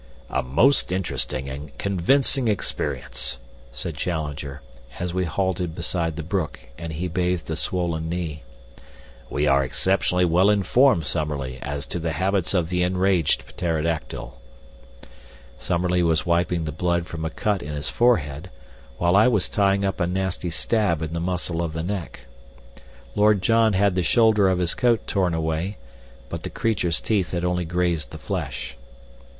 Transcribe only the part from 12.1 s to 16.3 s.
habits of the enraged pterodactyl." Summerlee was